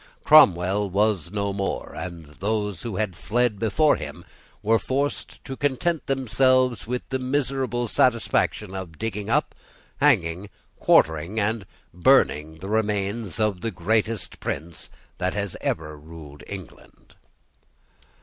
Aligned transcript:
Cromwell 0.23 0.89
was 0.89 1.31
no 1.31 1.53
more; 1.53 1.93
and 1.93 2.25
those 2.25 2.81
who 2.81 2.95
had 2.95 3.15
fled 3.15 3.59
before 3.59 3.97
him 3.97 4.25
were 4.63 4.79
forced 4.79 5.45
to 5.45 5.55
content 5.55 6.07
themselves 6.07 6.87
with 6.87 7.07
the 7.09 7.19
miserable 7.19 7.87
satisfaction 7.87 8.73
of 8.73 8.97
digging 8.97 9.29
up, 9.29 9.53
hanging, 9.97 10.49
quartering, 10.79 11.39
and 11.39 11.67
burning 11.93 12.57
the 12.57 12.67
remains 12.69 13.39
of 13.39 13.61
the 13.61 13.69
greatest 13.69 14.39
prince 14.39 14.89
that 15.19 15.35
has 15.35 15.55
ever 15.61 15.95
ruled 15.95 16.43
England. 16.47 17.13